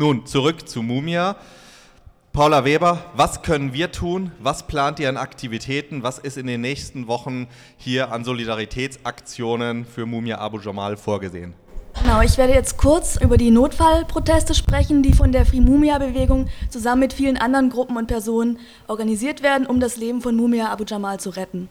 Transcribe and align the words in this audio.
Nun, 0.00 0.24
zurück 0.24 0.66
zu 0.66 0.80
Mumia. 0.80 1.36
Paula 2.32 2.64
Weber, 2.64 3.04
was 3.16 3.42
können 3.42 3.74
wir 3.74 3.92
tun? 3.92 4.32
Was 4.40 4.66
plant 4.66 4.98
ihr 4.98 5.10
an 5.10 5.18
Aktivitäten? 5.18 6.02
Was 6.02 6.18
ist 6.18 6.38
in 6.38 6.46
den 6.46 6.62
nächsten 6.62 7.06
Wochen 7.06 7.48
hier 7.76 8.10
an 8.10 8.24
Solidaritätsaktionen 8.24 9.84
für 9.84 10.06
Mumia 10.06 10.38
Abu 10.38 10.58
Jamal 10.58 10.96
vorgesehen? 10.96 11.52
Genau, 12.02 12.22
ich 12.22 12.38
werde 12.38 12.54
jetzt 12.54 12.78
kurz 12.78 13.20
über 13.20 13.36
die 13.36 13.50
Notfallproteste 13.50 14.54
sprechen, 14.54 15.02
die 15.02 15.12
von 15.12 15.32
der 15.32 15.44
Free 15.44 15.60
Mumia 15.60 15.98
Bewegung 15.98 16.48
zusammen 16.70 17.00
mit 17.00 17.12
vielen 17.12 17.36
anderen 17.36 17.68
Gruppen 17.68 17.98
und 17.98 18.06
Personen 18.06 18.58
organisiert 18.88 19.42
werden, 19.42 19.66
um 19.66 19.80
das 19.80 19.98
Leben 19.98 20.22
von 20.22 20.34
Mumia 20.34 20.70
Abu 20.72 20.84
Jamal 20.86 21.20
zu 21.20 21.28
retten. 21.28 21.68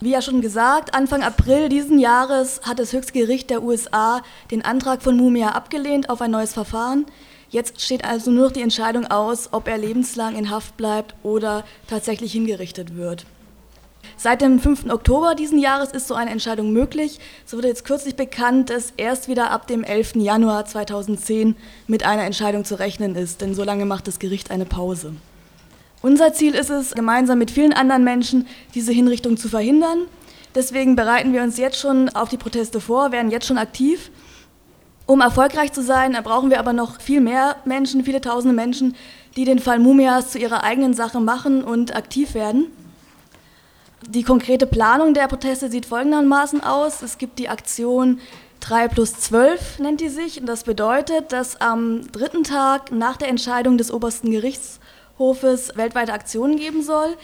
Wie 0.00 0.10
ja 0.10 0.20
schon 0.20 0.42
gesagt, 0.42 0.94
Anfang 0.94 1.22
April 1.22 1.70
diesen 1.70 1.98
Jahres 1.98 2.60
hat 2.62 2.78
das 2.78 2.92
Höchstgericht 2.92 3.48
der 3.48 3.62
USA 3.62 4.20
den 4.50 4.62
Antrag 4.62 5.02
von 5.02 5.16
Mumia 5.16 5.52
abgelehnt 5.52 6.10
auf 6.10 6.20
ein 6.20 6.30
neues 6.30 6.52
Verfahren. 6.52 7.06
Jetzt 7.50 7.80
steht 7.80 8.04
also 8.04 8.30
nur 8.30 8.46
noch 8.46 8.52
die 8.52 8.62
Entscheidung 8.62 9.06
aus, 9.06 9.48
ob 9.52 9.66
er 9.66 9.76
lebenslang 9.76 10.36
in 10.36 10.50
Haft 10.50 10.76
bleibt 10.76 11.16
oder 11.24 11.64
tatsächlich 11.88 12.32
hingerichtet 12.32 12.96
wird. 12.96 13.26
Seit 14.16 14.40
dem 14.40 14.60
5. 14.60 14.88
Oktober 14.88 15.34
diesen 15.34 15.58
Jahres 15.58 15.90
ist 15.90 16.06
so 16.06 16.14
eine 16.14 16.30
Entscheidung 16.30 16.72
möglich. 16.72 17.18
So 17.44 17.56
wurde 17.56 17.68
jetzt 17.68 17.84
kürzlich 17.84 18.14
bekannt, 18.14 18.70
dass 18.70 18.92
erst 18.96 19.28
wieder 19.28 19.50
ab 19.50 19.66
dem 19.66 19.82
11. 19.82 20.16
Januar 20.16 20.64
2010 20.64 21.56
mit 21.86 22.04
einer 22.04 22.24
Entscheidung 22.24 22.64
zu 22.64 22.78
rechnen 22.78 23.16
ist, 23.16 23.40
denn 23.40 23.54
so 23.54 23.64
lange 23.64 23.84
macht 23.84 24.06
das 24.06 24.18
Gericht 24.18 24.50
eine 24.50 24.64
Pause. 24.64 25.14
Unser 26.02 26.32
Ziel 26.32 26.54
ist 26.54 26.70
es, 26.70 26.92
gemeinsam 26.92 27.38
mit 27.38 27.50
vielen 27.50 27.72
anderen 27.72 28.04
Menschen 28.04 28.46
diese 28.74 28.92
Hinrichtung 28.92 29.36
zu 29.36 29.48
verhindern. 29.48 30.06
Deswegen 30.54 30.96
bereiten 30.96 31.32
wir 31.32 31.42
uns 31.42 31.58
jetzt 31.58 31.78
schon 31.78 32.08
auf 32.10 32.28
die 32.28 32.38
Proteste 32.38 32.80
vor, 32.80 33.12
werden 33.12 33.30
jetzt 33.30 33.46
schon 33.46 33.58
aktiv 33.58 34.10
um 35.10 35.20
erfolgreich 35.20 35.72
zu 35.72 35.82
sein, 35.82 36.16
brauchen 36.22 36.50
wir 36.50 36.60
aber 36.60 36.72
noch 36.72 37.00
viel 37.00 37.20
mehr 37.20 37.56
Menschen, 37.64 38.04
viele 38.04 38.20
tausende 38.20 38.54
Menschen, 38.54 38.94
die 39.34 39.44
den 39.44 39.58
Fall 39.58 39.80
Mumias 39.80 40.30
zu 40.30 40.38
ihrer 40.38 40.62
eigenen 40.62 40.94
Sache 40.94 41.18
machen 41.18 41.64
und 41.64 41.96
aktiv 41.96 42.34
werden. 42.34 42.66
Die 44.06 44.22
konkrete 44.22 44.68
Planung 44.68 45.12
der 45.12 45.26
Proteste 45.26 45.68
sieht 45.68 45.86
folgendermaßen 45.86 46.62
aus. 46.62 47.02
Es 47.02 47.18
gibt 47.18 47.40
die 47.40 47.48
Aktion 47.48 48.20
3 48.60 48.86
plus 48.86 49.14
12, 49.14 49.80
nennt 49.80 50.00
die 50.00 50.08
sich. 50.08 50.40
Und 50.40 50.46
das 50.46 50.62
bedeutet, 50.62 51.32
dass 51.32 51.60
am 51.60 52.02
dritten 52.12 52.44
Tag 52.44 52.92
nach 52.92 53.16
der 53.16 53.30
Entscheidung 53.30 53.78
des 53.78 53.92
obersten 53.92 54.30
Gerichtshofes 54.30 55.72
weltweite 55.76 56.12
Aktionen 56.12 56.56
geben 56.56 56.84
soll. 56.84 57.16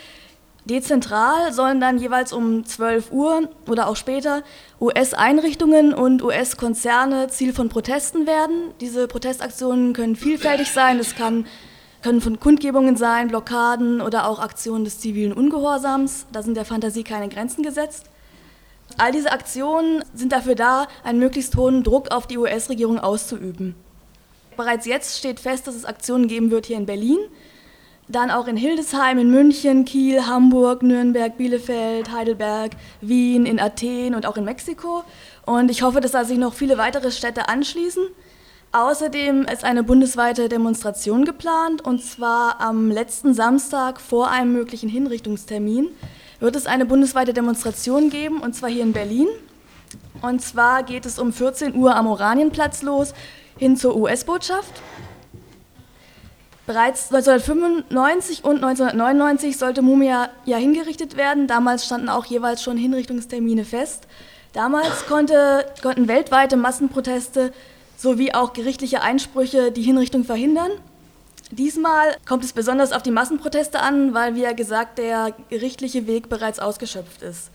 Dezentral 0.67 1.53
sollen 1.53 1.81
dann 1.81 1.99
jeweils 1.99 2.33
um 2.33 2.65
12 2.65 3.13
Uhr 3.13 3.49
oder 3.69 3.89
auch 3.89 3.95
später 3.95 4.43
US-Einrichtungen 4.81 5.95
und 5.95 6.23
US-Konzerne 6.23 7.29
Ziel 7.29 7.53
von 7.53 7.69
Protesten 7.69 8.27
werden. 8.27 8.73
Diese 8.81 9.07
Protestaktionen 9.07 9.93
können 9.93 10.17
vielfältig 10.17 10.73
sein. 10.73 10.99
Es 10.99 11.15
kann, 11.15 11.47
können 12.03 12.21
von 12.21 12.41
Kundgebungen 12.41 12.97
sein, 12.97 13.29
Blockaden 13.29 14.01
oder 14.01 14.29
auch 14.29 14.41
Aktionen 14.41 14.85
des 14.85 14.99
zivilen 14.99 15.33
Ungehorsams. 15.33 16.27
Da 16.33 16.43
sind 16.43 16.57
der 16.57 16.65
Fantasie 16.65 17.05
keine 17.05 17.29
Grenzen 17.29 17.63
gesetzt. 17.63 18.07
All 18.99 19.13
diese 19.13 19.31
Aktionen 19.31 20.05
sind 20.15 20.33
dafür 20.33 20.57
da, 20.57 20.89
einen 21.05 21.21
möglichst 21.21 21.57
hohen 21.57 21.85
Druck 21.85 22.11
auf 22.11 22.27
die 22.27 22.39
US-Regierung 22.39 22.99
auszuüben. 22.99 23.77
Bereits 24.57 24.87
jetzt 24.87 25.19
steht 25.19 25.39
fest, 25.39 25.69
dass 25.69 25.77
es 25.77 25.85
Aktionen 25.85 26.27
geben 26.27 26.51
wird 26.51 26.67
hier 26.67 26.77
in 26.77 26.87
Berlin. 26.87 27.19
Dann 28.09 28.31
auch 28.31 28.47
in 28.47 28.57
Hildesheim, 28.57 29.19
in 29.19 29.31
München, 29.31 29.85
Kiel, 29.85 30.27
Hamburg, 30.27 30.83
Nürnberg, 30.83 31.37
Bielefeld, 31.37 32.13
Heidelberg, 32.13 32.73
Wien, 33.01 33.47
in 33.47 33.59
Athen 33.59 34.15
und 34.15 34.27
auch 34.27 34.37
in 34.37 34.45
Mexiko. 34.45 35.03
Und 35.45 35.71
ich 35.71 35.83
hoffe, 35.83 36.01
dass 36.01 36.13
da 36.13 36.25
sich 36.25 36.39
noch 36.39 36.55
viele 36.55 36.79
weitere 36.79 37.11
Städte 37.11 37.49
anschließen. 37.49 38.05
Außerdem 38.73 39.45
ist 39.45 39.65
eine 39.65 39.83
bundesweite 39.83 40.49
Demonstration 40.49 41.25
geplant 41.25 41.83
und 41.85 42.03
zwar 42.03 42.61
am 42.61 42.91
letzten 42.91 43.33
Samstag 43.33 44.01
vor 44.01 44.31
einem 44.31 44.53
möglichen 44.53 44.89
Hinrichtungstermin 44.89 45.89
wird 46.41 46.57
es 46.57 46.67
eine 46.67 46.85
bundesweite 46.85 47.33
Demonstration 47.33 48.11
geben 48.11 48.41
und 48.41 48.55
zwar 48.55 48.69
hier 48.69 48.83
in 48.83 48.93
Berlin. 48.93 49.29
Und 50.23 50.43
zwar 50.43 50.83
geht 50.83 51.07
es 51.07 51.19
um 51.19 51.33
14 51.33 51.75
Uhr 51.75 51.95
am 51.95 52.07
Oranienplatz 52.07 52.83
los 52.83 53.15
hin 53.57 53.77
zur 53.77 53.97
US-Botschaft. 53.97 54.83
Bereits 56.67 57.13
1995 57.15 58.43
und 58.43 58.65
1999 58.65 59.57
sollte 59.57 59.83
Mumia 59.83 60.31
ja 60.45 60.57
hingerichtet 60.57 61.17
werden. 61.17 61.47
Damals 61.47 61.87
standen 61.87 62.09
auch 62.09 62.25
jeweils 62.25 62.63
schon 62.63 62.77
Hinrichtungstermine 62.77 63.65
fest. 63.65 64.09
Damals 64.53 65.07
konnte, 65.07 65.65
konnten 65.81 66.09
weltweite 66.09 66.57
Massenproteste 66.57 67.53
sowie 67.97 68.35
auch 68.35 68.53
gerichtliche 68.53 69.01
Einsprüche 69.01 69.71
die 69.71 69.83
Hinrichtung 69.83 70.25
verhindern. 70.25 70.71
Diesmal 71.53 72.17
kommt 72.29 72.43
es 72.43 72.53
besonders 72.53 72.93
auf 72.93 73.03
die 73.03 73.13
Massenproteste 73.13 73.79
an, 73.79 74.13
weil, 74.13 74.35
wie 74.35 74.43
ja 74.43 74.53
gesagt, 74.53 74.99
der 74.99 75.35
gerichtliche 75.49 76.09
Weg 76.09 76.29
bereits 76.29 76.59
ausgeschöpft 76.59 77.23
ist. 77.23 77.51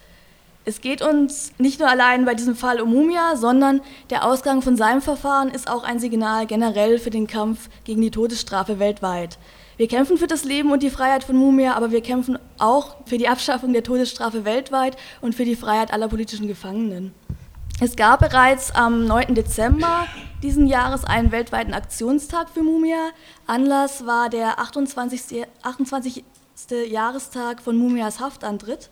Es 0.63 0.79
geht 0.79 1.01
uns 1.01 1.53
nicht 1.57 1.79
nur 1.79 1.89
allein 1.89 2.25
bei 2.25 2.35
diesem 2.35 2.55
Fall 2.55 2.81
um 2.81 2.91
Mumia, 2.91 3.35
sondern 3.35 3.81
der 4.11 4.23
Ausgang 4.25 4.61
von 4.61 4.77
seinem 4.77 5.01
Verfahren 5.01 5.49
ist 5.49 5.67
auch 5.67 5.83
ein 5.83 5.99
Signal 5.99 6.45
generell 6.45 6.99
für 6.99 7.09
den 7.09 7.25
Kampf 7.25 7.67
gegen 7.83 8.01
die 8.01 8.11
Todesstrafe 8.11 8.77
weltweit. 8.77 9.39
Wir 9.77 9.87
kämpfen 9.87 10.17
für 10.17 10.27
das 10.27 10.43
Leben 10.43 10.71
und 10.71 10.83
die 10.83 10.91
Freiheit 10.91 11.23
von 11.23 11.35
Mumia, 11.35 11.73
aber 11.73 11.89
wir 11.89 12.01
kämpfen 12.01 12.37
auch 12.59 12.97
für 13.07 13.17
die 13.17 13.27
Abschaffung 13.27 13.73
der 13.73 13.81
Todesstrafe 13.81 14.45
weltweit 14.45 14.97
und 15.21 15.33
für 15.33 15.45
die 15.45 15.55
Freiheit 15.55 15.91
aller 15.91 16.07
politischen 16.07 16.47
Gefangenen. 16.47 17.11
Es 17.79 17.95
gab 17.95 18.19
bereits 18.19 18.75
am 18.75 19.07
9. 19.07 19.33
Dezember 19.33 20.05
diesen 20.43 20.67
Jahres 20.67 21.03
einen 21.05 21.31
weltweiten 21.31 21.73
Aktionstag 21.73 22.49
für 22.51 22.61
Mumia. 22.61 23.09
Anlass 23.47 24.05
war 24.05 24.29
der 24.29 24.59
28. 24.59 25.47
28. 25.63 26.23
Jahrestag 26.87 27.63
von 27.63 27.75
Mumias 27.75 28.19
Haftantritt. 28.19 28.91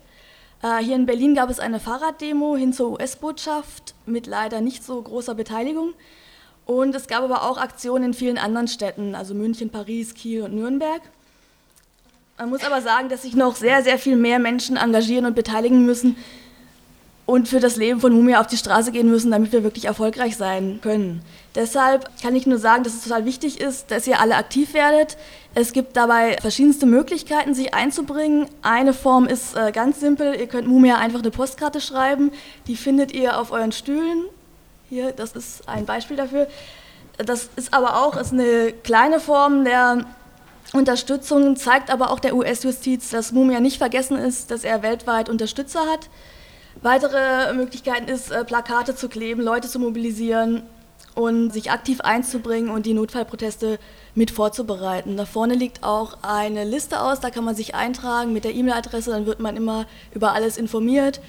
Äh, 0.62 0.78
hier 0.78 0.96
in 0.96 1.06
Berlin 1.06 1.34
gab 1.34 1.50
es 1.50 1.58
eine 1.58 1.80
Fahrraddemo 1.80 2.56
hin 2.56 2.72
zur 2.72 2.92
US-Botschaft 2.92 3.94
mit 4.06 4.26
leider 4.26 4.60
nicht 4.60 4.84
so 4.84 5.00
großer 5.00 5.34
Beteiligung. 5.34 5.94
Und 6.66 6.94
es 6.94 7.08
gab 7.08 7.24
aber 7.24 7.42
auch 7.42 7.58
Aktionen 7.58 8.04
in 8.04 8.14
vielen 8.14 8.38
anderen 8.38 8.68
Städten, 8.68 9.14
also 9.14 9.34
München, 9.34 9.70
Paris, 9.70 10.14
Kiel 10.14 10.42
und 10.42 10.54
Nürnberg. 10.54 11.02
Man 12.38 12.50
muss 12.50 12.64
aber 12.64 12.80
sagen, 12.80 13.08
dass 13.08 13.22
sich 13.22 13.34
noch 13.34 13.56
sehr, 13.56 13.82
sehr 13.82 13.98
viel 13.98 14.16
mehr 14.16 14.38
Menschen 14.38 14.76
engagieren 14.76 15.26
und 15.26 15.34
beteiligen 15.34 15.84
müssen, 15.84 16.16
und 17.30 17.48
für 17.48 17.60
das 17.60 17.76
Leben 17.76 18.00
von 18.00 18.12
Mumia 18.12 18.40
auf 18.40 18.48
die 18.48 18.56
Straße 18.56 18.90
gehen 18.90 19.08
müssen, 19.08 19.30
damit 19.30 19.52
wir 19.52 19.62
wirklich 19.62 19.84
erfolgreich 19.84 20.36
sein 20.36 20.80
können. 20.82 21.22
Deshalb 21.54 22.10
kann 22.20 22.34
ich 22.34 22.44
nur 22.44 22.58
sagen, 22.58 22.82
dass 22.82 22.94
es 22.94 23.04
total 23.04 23.24
wichtig 23.24 23.60
ist, 23.60 23.92
dass 23.92 24.08
ihr 24.08 24.18
alle 24.18 24.34
aktiv 24.34 24.74
werdet. 24.74 25.16
Es 25.54 25.72
gibt 25.72 25.96
dabei 25.96 26.36
verschiedenste 26.40 26.86
Möglichkeiten, 26.86 27.54
sich 27.54 27.72
einzubringen. 27.72 28.48
Eine 28.62 28.92
Form 28.92 29.28
ist 29.28 29.56
äh, 29.56 29.70
ganz 29.70 30.00
simpel, 30.00 30.34
ihr 30.40 30.48
könnt 30.48 30.66
Mumia 30.66 30.96
einfach 30.96 31.20
eine 31.20 31.30
Postkarte 31.30 31.80
schreiben, 31.80 32.32
die 32.66 32.74
findet 32.74 33.12
ihr 33.12 33.38
auf 33.38 33.52
euren 33.52 33.70
Stühlen. 33.70 34.24
Hier, 34.88 35.12
das 35.12 35.30
ist 35.32 35.68
ein 35.68 35.86
Beispiel 35.86 36.16
dafür. 36.16 36.48
Das 37.16 37.48
ist 37.54 37.72
aber 37.72 38.04
auch 38.04 38.16
ist 38.16 38.32
eine 38.32 38.72
kleine 38.82 39.20
Form 39.20 39.64
der 39.64 40.04
Unterstützung, 40.72 41.54
zeigt 41.54 41.92
aber 41.92 42.10
auch 42.10 42.18
der 42.18 42.34
US-Justiz, 42.34 43.10
dass 43.10 43.30
Mumia 43.30 43.60
nicht 43.60 43.78
vergessen 43.78 44.16
ist, 44.16 44.50
dass 44.50 44.64
er 44.64 44.82
weltweit 44.82 45.28
Unterstützer 45.28 45.86
hat. 45.92 46.08
Weitere 46.82 47.52
Möglichkeiten 47.54 48.08
ist, 48.08 48.30
äh, 48.30 48.44
Plakate 48.44 48.94
zu 48.94 49.08
kleben, 49.08 49.42
Leute 49.42 49.68
zu 49.68 49.78
mobilisieren 49.78 50.62
und 51.14 51.52
sich 51.52 51.70
aktiv 51.70 52.00
einzubringen 52.00 52.70
und 52.70 52.86
die 52.86 52.94
Notfallproteste 52.94 53.78
mit 54.14 54.30
vorzubereiten. 54.30 55.16
Da 55.16 55.26
vorne 55.26 55.54
liegt 55.54 55.82
auch 55.82 56.18
eine 56.22 56.64
Liste 56.64 57.00
aus, 57.02 57.20
da 57.20 57.30
kann 57.30 57.44
man 57.44 57.54
sich 57.54 57.74
eintragen 57.74 58.32
mit 58.32 58.44
der 58.44 58.54
E-Mail-Adresse, 58.54 59.10
dann 59.10 59.26
wird 59.26 59.40
man 59.40 59.56
immer 59.56 59.86
über 60.14 60.32
alles 60.32 60.56
informiert 60.56 61.20